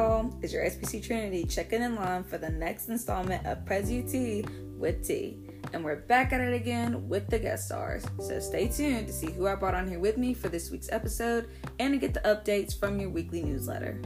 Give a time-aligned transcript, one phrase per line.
[0.00, 4.50] y'all, it's your SPC Trinity checking in line for the next installment of Pres UT
[4.78, 5.36] with T.
[5.74, 8.06] And we're back at it again with the guest stars.
[8.18, 10.90] So stay tuned to see who I brought on here with me for this week's
[10.90, 14.00] episode and to get the updates from your weekly newsletter.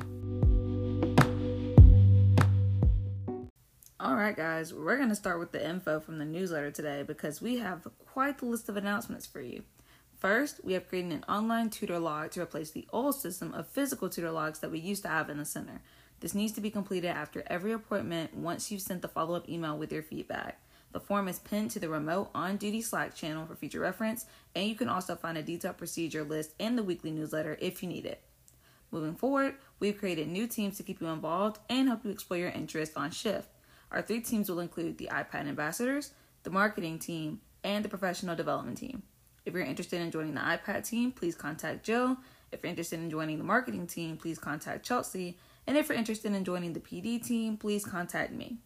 [4.01, 7.41] All right, guys, we're going to start with the info from the newsletter today because
[7.41, 9.63] we have quite the list of announcements for you.
[10.25, 14.09] First, we have created an online tutor log to replace the old system of physical
[14.09, 15.83] tutor logs that we used to have in the center.
[16.21, 19.77] This needs to be completed after every appointment once you've sent the follow up email
[19.77, 20.63] with your feedback.
[20.93, 24.25] The form is pinned to the remote on duty Slack channel for future reference,
[24.55, 27.89] and you can also find a detailed procedure list in the weekly newsletter if you
[27.91, 28.23] need it.
[28.93, 32.49] Moving forward, we've created new teams to keep you involved and help you explore your
[32.49, 33.51] interests on shift.
[33.91, 36.13] Our three teams will include the iPad ambassadors,
[36.45, 39.03] the marketing team, and the professional development team.
[39.45, 42.17] If you're interested in joining the iPad team, please contact Jill.
[42.51, 45.37] If you're interested in joining the marketing team, please contact Chelsea.
[45.67, 48.59] And if you're interested in joining the PD team, please contact me.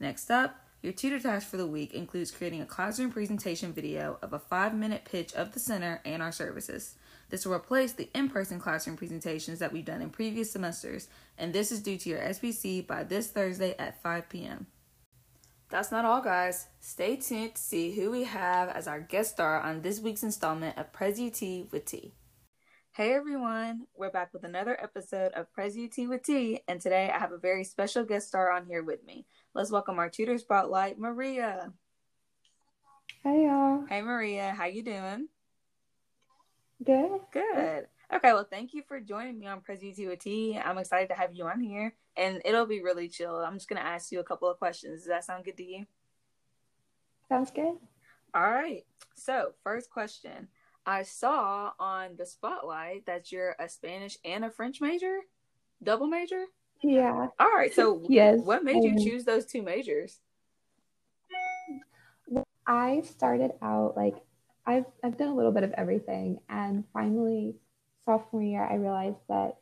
[0.00, 4.32] Next up, your tutor task for the week includes creating a classroom presentation video of
[4.32, 6.94] a five minute pitch of the center and our services.
[7.28, 11.52] This will replace the in person classroom presentations that we've done in previous semesters, and
[11.52, 14.66] this is due to your SPC by this Thursday at 5 p.m.
[15.70, 16.66] That's not all, guys.
[16.80, 20.76] Stay tuned to see who we have as our guest star on this week's installment
[20.76, 21.40] of Pres UT
[21.70, 22.12] with T.
[22.90, 27.16] Hey everyone, we're back with another episode of Pres UT with T, and today I
[27.20, 29.26] have a very special guest star on here with me.
[29.54, 31.72] Let's welcome our tutor spotlight, Maria.
[33.22, 33.86] Hey y'all.
[33.88, 35.28] Hey Maria, how you doing?
[36.84, 37.20] Good.
[37.32, 37.86] Good.
[38.12, 40.58] Okay, well, thank you for joining me on Pres UT with T.
[40.58, 43.36] I'm excited to have you on here and it'll be really chill.
[43.36, 45.00] I'm just gonna ask you a couple of questions.
[45.00, 45.86] Does that sound good to you?
[47.28, 47.76] Sounds good.
[48.34, 48.84] All right.
[49.14, 50.48] So, first question.
[50.84, 55.20] I saw on the spotlight that you're a Spanish and a French major,
[55.82, 56.46] double major.
[56.82, 57.28] Yeah.
[57.38, 57.72] All right.
[57.72, 58.40] So, yes.
[58.42, 60.18] What made you choose those two majors?
[62.66, 64.16] I started out like
[64.66, 67.54] I've I've done a little bit of everything, and finally
[68.04, 69.56] sophomore year, I realized that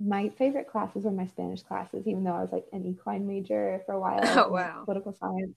[0.00, 3.82] my favorite classes were my Spanish classes, even though I was like an equine major
[3.86, 4.20] for a while.
[4.24, 4.82] Oh, wow.
[4.84, 5.56] Political science.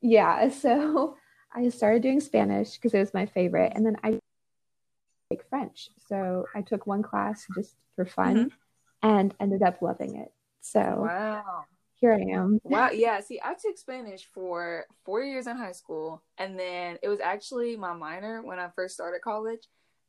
[0.00, 0.48] Yeah.
[0.50, 1.16] So
[1.54, 3.72] I started doing Spanish because it was my favorite.
[3.74, 4.18] And then I
[5.30, 5.90] like French.
[6.08, 9.08] So I took one class just for fun mm-hmm.
[9.08, 10.32] and ended up loving it.
[10.60, 11.64] So wow.
[11.98, 12.60] Here I am.
[12.64, 12.90] Wow.
[12.90, 13.20] Yeah.
[13.20, 16.22] See, I took Spanish for four years in high school.
[16.36, 19.66] And then it was actually my minor when I first started college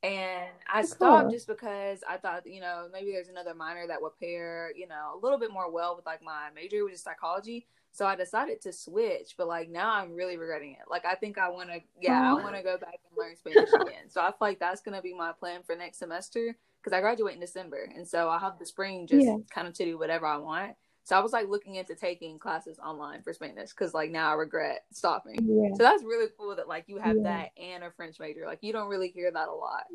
[0.07, 1.31] and I stopped cool.
[1.31, 5.13] just because I thought, you know, maybe there's another minor that would pair, you know,
[5.15, 7.67] a little bit more well with like my major, which is psychology.
[7.91, 10.89] So I decided to switch, but like now I'm really regretting it.
[10.89, 12.43] Like I think I want to, yeah, I oh.
[12.43, 14.09] want to go back and learn Spanish again.
[14.09, 17.33] So I feel like that's gonna be my plan for next semester because I graduate
[17.33, 19.37] in December, and so I'll have the spring just yeah.
[19.49, 20.75] kind of to do whatever I want.
[21.07, 24.33] So I was like looking into taking classes online for Spanish because like now I
[24.33, 25.39] regret stopping.
[25.41, 25.69] Yeah.
[25.77, 27.23] So that's really cool that like you have yeah.
[27.23, 28.45] that and a French major.
[28.45, 29.85] Like you don't really hear that a lot.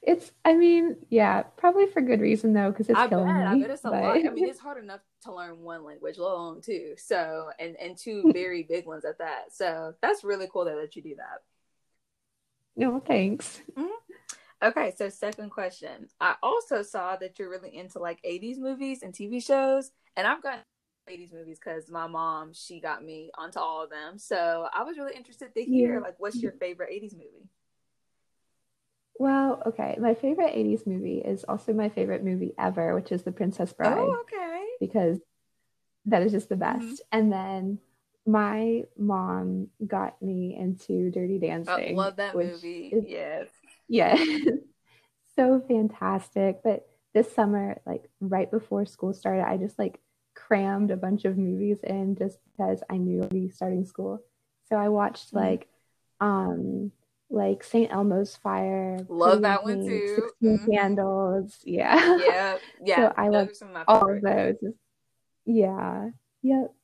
[0.00, 3.42] It's, I mean, yeah, probably for good reason though, because it's I killing bet, me.
[3.42, 4.00] I bet it's a but...
[4.00, 4.16] lot.
[4.16, 6.94] I mean, it's hard enough to learn one language, let alone two.
[6.96, 9.46] So, and and two very big ones at that.
[9.52, 11.42] So that's really cool that, that you do that.
[12.76, 13.60] No, thanks.
[13.76, 13.88] Mm-hmm.
[14.64, 16.08] Okay, so second question.
[16.20, 20.42] I also saw that you're really into like 80s movies and TV shows, and I've
[20.42, 20.60] got
[21.08, 24.18] 80s movies because my mom she got me onto all of them.
[24.18, 26.00] So I was really interested to hear yeah.
[26.00, 27.48] like what's your favorite 80s movie?
[29.18, 33.32] Well, okay, my favorite 80s movie is also my favorite movie ever, which is The
[33.32, 33.96] Princess Bride.
[33.98, 34.64] Oh, okay.
[34.80, 35.18] Because
[36.06, 36.84] that is just the best.
[36.84, 37.18] Mm-hmm.
[37.18, 37.78] And then
[38.26, 41.98] my mom got me into Dirty Dancing.
[41.98, 42.90] I love that movie.
[42.92, 43.48] Is, yes.
[43.88, 44.16] Yeah.
[45.36, 46.60] so fantastic.
[46.62, 50.00] But this summer, like right before school started, I just like
[50.34, 54.22] crammed a bunch of movies in just because I knew I'd be starting school.
[54.68, 55.38] So I watched mm-hmm.
[55.38, 55.68] like
[56.20, 56.92] um
[57.28, 57.90] like St.
[57.90, 58.98] Elmo's Fire.
[59.08, 60.28] Love that one too.
[60.40, 60.72] 16 mm-hmm.
[60.72, 61.58] Candles.
[61.64, 62.18] Yeah.
[62.26, 62.58] Yeah.
[62.84, 62.96] Yeah.
[62.96, 63.48] so I love
[63.88, 64.56] all of those.
[65.44, 66.10] Yeah.
[66.42, 66.74] Yep.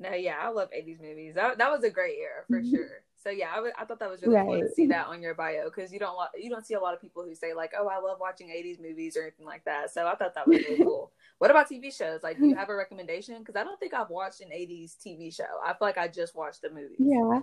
[0.00, 1.34] No, yeah, I love 80s movies.
[1.34, 2.70] That, that was a great era for mm-hmm.
[2.70, 3.02] sure.
[3.20, 4.46] So yeah, I, w- I thought that was really right.
[4.46, 6.80] cool to see that on your bio because you don't lo- you don't see a
[6.80, 9.64] lot of people who say like, oh, I love watching '80s movies or anything like
[9.64, 9.92] that.
[9.92, 11.12] So I thought that was really cool.
[11.38, 12.22] What about TV shows?
[12.22, 13.38] Like, do you have a recommendation?
[13.40, 15.44] Because I don't think I've watched an '80s TV show.
[15.64, 16.96] I feel like I just watched a movie.
[16.98, 17.40] Yeah.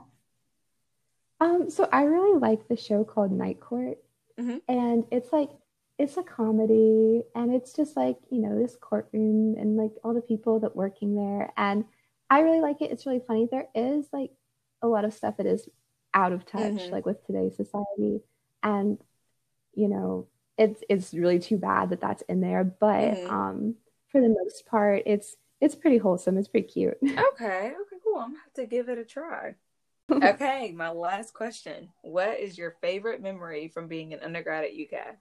[1.41, 1.69] Um.
[1.69, 3.97] So I really like the show called Night Court,
[4.39, 4.57] mm-hmm.
[4.69, 5.49] and it's like
[5.99, 10.21] it's a comedy, and it's just like you know this courtroom and like all the
[10.21, 11.83] people that working there, and
[12.29, 12.91] I really like it.
[12.91, 13.47] It's really funny.
[13.51, 14.31] There is like
[14.81, 15.67] a lot of stuff that is
[16.13, 16.91] out of touch, mm-hmm.
[16.91, 18.21] like with today's society.
[18.63, 18.97] And,
[19.73, 20.27] you know,
[20.57, 22.63] it's it's really too bad that that's in there.
[22.63, 23.33] But mm-hmm.
[23.33, 23.75] um,
[24.09, 26.37] for the most part, it's it's pretty wholesome.
[26.37, 26.97] It's pretty cute.
[27.03, 28.17] Okay, okay, cool.
[28.17, 29.55] I'm gonna have to give it a try.
[30.11, 35.17] okay, my last question: What is your favorite memory from being an undergrad at UK?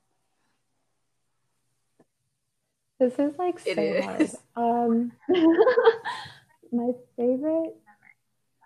[3.00, 4.30] This is like so it hard.
[4.56, 5.12] Um,
[6.72, 7.74] my favorite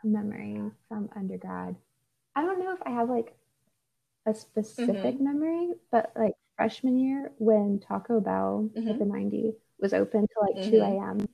[0.04, 1.76] memory from undergrad.
[2.34, 3.34] I don't know if I have like
[4.26, 5.24] a specific mm-hmm.
[5.24, 8.88] memory, but like freshman year when Taco Bell mm-hmm.
[8.88, 10.70] at the 90 was open till like mm-hmm.
[10.70, 11.28] 2 a.m.,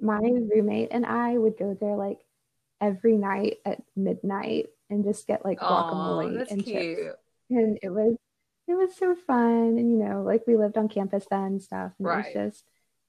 [0.00, 2.18] my roommate and I would go there like
[2.80, 6.96] every night at midnight and just get like guacamole Aww, and cute.
[6.96, 7.18] chips.
[7.50, 8.16] And it was
[8.66, 9.78] it was so fun.
[9.78, 11.92] And you know, like we lived on campus then and stuff.
[11.98, 12.26] And right.
[12.26, 12.64] it was just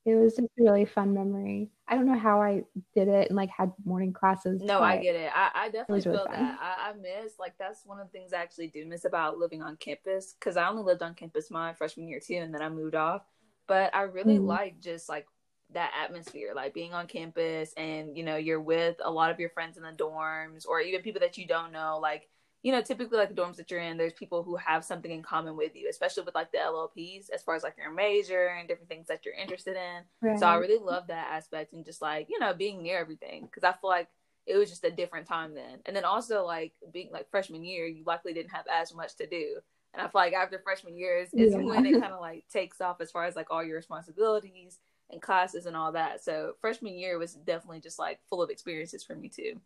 [0.06, 1.70] it was just a really fun memory.
[1.88, 2.64] I don't know how I
[2.94, 4.62] did it and like had morning classes.
[4.62, 5.32] No, I get it.
[5.34, 6.60] I, I definitely feel really that.
[6.62, 9.62] I, I, miss like that's one of the things I actually do miss about living
[9.62, 12.70] on campus because I only lived on campus my freshman year too, and then I
[12.70, 13.22] moved off.
[13.66, 14.48] But I really mm-hmm.
[14.48, 15.26] like just like
[15.72, 19.50] that atmosphere, like being on campus and you know you're with a lot of your
[19.50, 22.28] friends in the dorms or even people that you don't know, like
[22.64, 25.22] you know, typically like the dorms that you're in, there's people who have something in
[25.22, 28.70] common with you, especially with like the LLPs, as far as like your major and
[28.70, 30.04] different things that you're interested in.
[30.30, 30.40] Right.
[30.40, 33.50] So I really love that aspect and just like, you know, being near everything.
[33.54, 34.08] Cause I feel like
[34.46, 35.80] it was just a different time then.
[35.86, 39.28] And then also like being like freshman year, you likely didn't have as much to
[39.28, 39.58] do.
[39.94, 41.60] And I feel like after freshman years is yeah.
[41.60, 44.80] when it kind of like takes off as far as like all your responsibilities
[45.10, 46.24] and classes and all that.
[46.24, 49.60] So freshman year was definitely just like full of experiences for me too.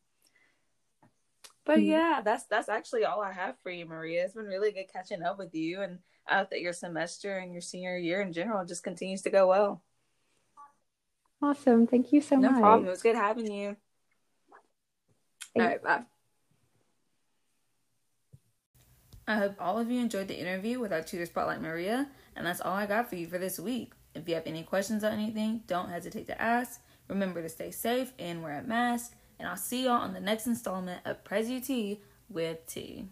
[1.67, 1.89] But mm-hmm.
[1.89, 4.23] yeah, that's that's actually all I have for you, Maria.
[4.23, 7.51] It's been really good catching up with you, and I hope that your semester and
[7.51, 9.83] your senior year in general just continues to go well.
[11.41, 11.85] Awesome.
[11.85, 12.55] Thank you so no much.
[12.55, 12.87] No problem.
[12.87, 13.75] It was good having you.
[15.55, 15.57] Thanks.
[15.57, 16.03] All right, bye.
[19.27, 22.61] I hope all of you enjoyed the interview with our tutor spotlight Maria, and that's
[22.61, 23.91] all I got for you for this week.
[24.15, 26.79] If you have any questions on anything, don't hesitate to ask.
[27.09, 30.47] Remember to stay safe and wear a mask and I'll see y'all on the next
[30.47, 31.97] installment of Prez UT
[32.29, 33.07] with T.